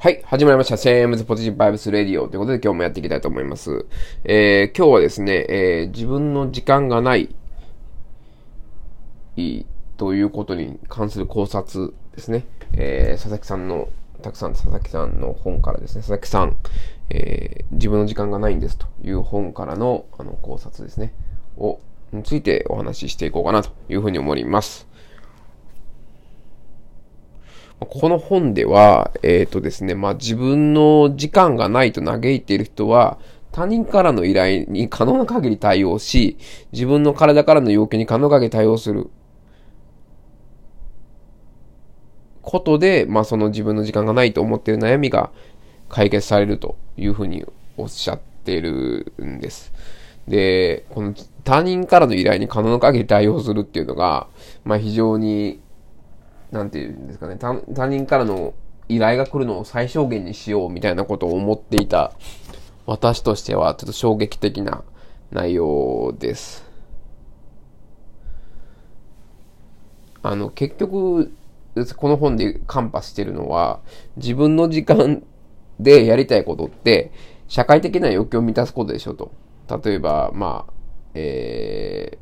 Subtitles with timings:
[0.00, 0.22] はい。
[0.24, 0.76] 始まりました。
[0.76, 3.84] セームズポジティブバイブスレディオということで今日もやっていきたいと思います。
[4.22, 7.34] えー、今日はですね、えー、自分の時間がない、
[9.96, 12.46] ということに関する考察ですね。
[12.74, 13.88] えー、佐々木さんの、
[14.22, 16.56] たくさん佐々木さんの本からですね、佐々木さん、
[17.10, 21.12] えー、自分の時間がないんですという本からのあの考察ですね、
[21.56, 21.80] を、
[22.12, 24.86] についてお話ししていこうかなというふうに思います。
[27.80, 33.18] この本では、えっ、ー、とですね、まあ、自分の時間がないと嘆いている人は、
[33.52, 36.36] 他人からの依頼に可能な限り対応し、
[36.72, 39.10] 自分の体からの要求に可能な限り対応する。
[42.42, 45.30] ことで、まあ、その自分の時間がないと思っている悩みが
[45.88, 47.44] 解決されるというふうに
[47.76, 49.72] おっしゃってるんです。
[50.26, 54.28] で、この他人からの依頼に可能な限り対応するっていうのが、
[54.64, 55.60] まあ、非常に
[56.50, 58.54] なんていうんですかね、他人からの
[58.88, 62.12] 依頼が来るのを最小限にしようみたいなことを思っていた
[62.86, 64.82] 私としてはちょっと衝撃的な
[65.30, 66.64] 内容です。
[70.22, 71.32] あの、結局、
[71.96, 73.80] この本でカンパしてるのは、
[74.16, 75.22] 自分の時間
[75.78, 77.12] でやりたいことって、
[77.46, 79.32] 社会的な欲求を満たすことでしょと。
[79.84, 80.72] 例えば、まあ、
[81.14, 82.18] え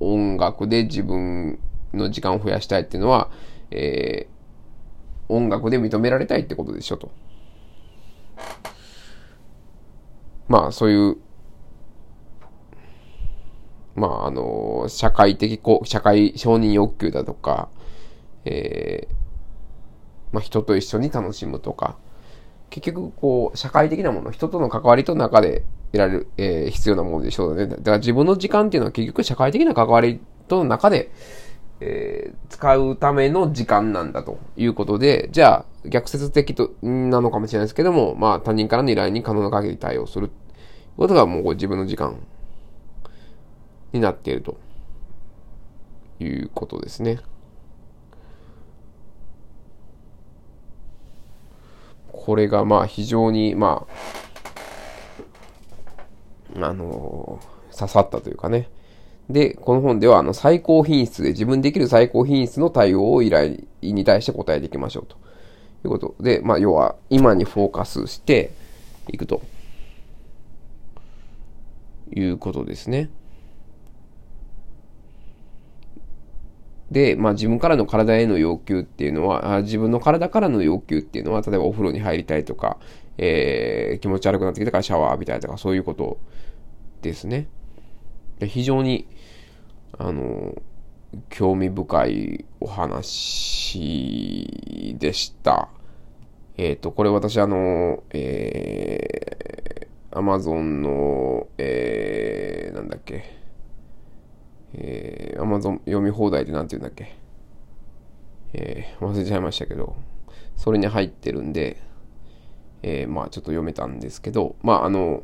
[0.00, 1.58] ー、音楽で自分
[1.94, 3.30] の時間を増やしたいっていうのは、
[3.70, 7.10] えー、音楽で認められたいってことでしょと。
[10.48, 11.16] まあ、そういう、
[13.94, 17.68] まあ、あの、社会的、社会承認欲求だとか、
[18.44, 19.14] えー、
[20.32, 21.96] まあ、人と一緒に楽しむとか、
[22.70, 27.66] 結局、こう、社会的なもの、人との関わりと中で得られる、えー、必要なものでしょうね。
[27.66, 31.10] だから自分の時間っていうのは結局社会的な関わりとの中で、
[31.80, 40.30] えー、使うための時間なんだということで、じゃあ、逆説的と、なのかもしれないですけども、まあ、他人からの依頼に可能な限り対応する
[40.96, 42.16] ことがもう自分の時間
[43.92, 44.56] になっていると
[46.20, 47.20] いうことですね。
[52.12, 53.86] これがまあ非常にま
[56.56, 58.70] あ、あのー、刺さったというかね、
[59.30, 65.16] で、この本では、あの、最高品質で、自分できる最高品質の対応を依頼に対して答えていきましょうと。
[65.16, 68.50] いうことで、まあ、要は、今にフォーカスして
[69.08, 69.42] いくと。
[72.16, 73.10] いうことですね。
[76.90, 82.78] で、まあ自分からの体への要求っていうのは、自分の体からの要求っていうのは、例えばお風呂に入りたいとか、
[83.18, 86.18] えー、気持ち悪くなってきたからシャワー浴びたいとか、そういうこと
[87.02, 87.48] ですね。
[88.46, 89.06] 非常に、
[89.98, 90.54] あの、
[91.28, 94.46] 興味深いお話
[94.98, 95.68] でした。
[96.56, 103.24] えっ、ー、と、これ私あの、えー、アマゾンの、えー、なんだっけ、
[104.74, 107.16] えー、アマゾン読み放題でなんて言うんだっけ、
[108.52, 109.96] えー、忘れちゃいましたけど、
[110.56, 111.82] それに入ってるんで、
[112.82, 115.22] えー、まあちょっと読めたんですけど、まああの、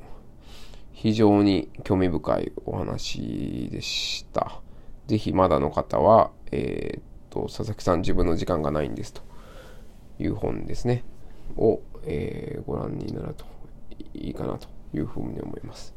[0.93, 4.61] 非常に興味深いお話でした。
[5.07, 9.23] ぜひまだの方は、えー、っと、佐々木さん自分の時間がないんですと
[10.19, 11.05] いう本ですね。
[11.57, 13.45] を、えー、ご覧になると
[14.15, 15.95] いいかなというふうに思います。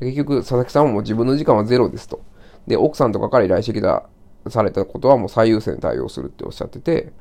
[0.00, 2.22] 結局、佐々木さんも自分の時間はゼロですと。
[2.66, 4.08] で、奥さんとかから依頼してきた、
[4.48, 7.12] されたことはもう最優先対応するっておっしゃってて、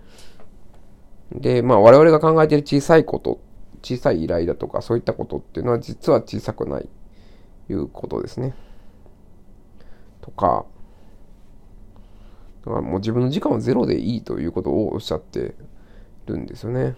[1.32, 3.40] で、まあ我々が考えている小さいこと、
[3.82, 6.90] 小さい依頼だとかそういったことっていうのは実は小さくない
[7.70, 8.54] いうことですね。
[10.22, 10.66] とか、
[12.66, 15.56] だからもう自分の時間はゼロでいいということをおっしゃって
[16.26, 16.96] るんですよね。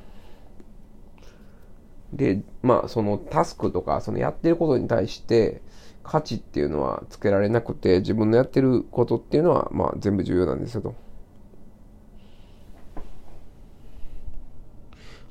[2.13, 5.61] で、まあそのタスクとかそのやってることに対して
[6.03, 10.95] 価値っていうのはつけられなくて自分のやってることっていうのはまあ全部重要なんですよと。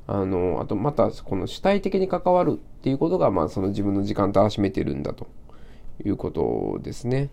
[0.07, 5.27] あの、あとまたこの主体的に関わるっていうことが、まあその自分の時間と占めてるんだと
[6.05, 7.31] いうことですね。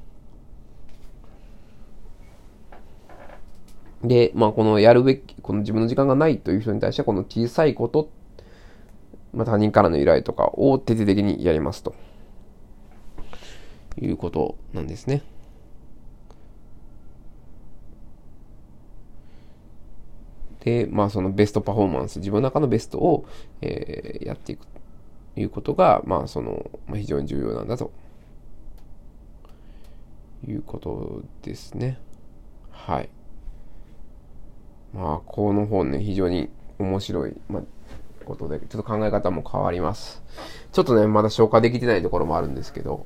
[4.03, 8.09] で、まあこのやるべき、この自分の時間がないという人に対してこの小さいこと、
[9.33, 11.93] まあ他人からの依頼とかを徹底的にやりますと。
[14.01, 15.21] いうことなんですね。
[20.63, 23.25] で、まあそのベストパフォーマンス、自分の中のベストを、
[23.61, 27.91] えー、やっていくということが、まあその、まあ、非常に重要なんだと
[30.47, 31.99] いうことですね。
[32.71, 33.09] はい。
[34.93, 37.33] まあ、この本ね、非常に面白い。
[37.49, 37.63] まあ、
[38.23, 40.23] ことで、ちょっと考え方も変わります。
[40.73, 43.05] ちょっとね、まだ消化できてないところもあるんですけど、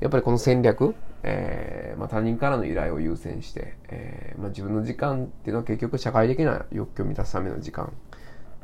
[0.00, 7.92] やっぱりこの戦略、えー、まあ、他人からの依頼を優先して、えー、まあ、自分の時間っていうのは結局社会的な欲求を満たすための時間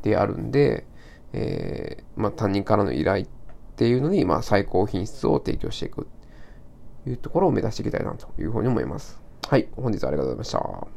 [0.03, 0.85] であるんで、
[1.33, 3.27] えー、まあ、他人からの依頼っ
[3.77, 6.09] ていうのに、まあ、最高品質を提供していく
[7.05, 9.21] というところを目指していきたいなというふうに思います。
[9.49, 10.91] はい、本日はありがとうございました。